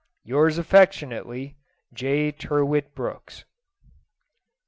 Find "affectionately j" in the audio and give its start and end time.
0.57-2.31